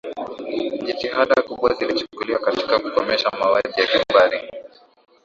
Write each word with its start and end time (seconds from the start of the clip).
jitihada 0.85 1.37
kubwa 1.41 1.73
zilichukuliwa 1.73 2.39
katika 2.39 2.79
kukomesha 2.79 3.31
mauaji 3.39 3.81
ya 3.81 3.87
kimbari 3.87 4.39